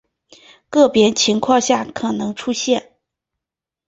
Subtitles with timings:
[0.71, 2.93] 个别情况下可能出现。